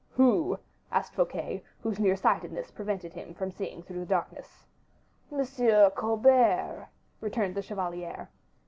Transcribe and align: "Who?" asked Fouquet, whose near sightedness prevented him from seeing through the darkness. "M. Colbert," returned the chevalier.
"Who?" 0.13 0.57
asked 0.91 1.13
Fouquet, 1.13 1.61
whose 1.81 1.99
near 1.99 2.15
sightedness 2.15 2.71
prevented 2.71 3.13
him 3.13 3.35
from 3.35 3.51
seeing 3.51 3.83
through 3.83 3.99
the 3.99 4.05
darkness. 4.07 4.65
"M. 5.31 5.91
Colbert," 5.91 6.87
returned 7.21 7.53
the 7.53 7.61
chevalier. 7.61 8.27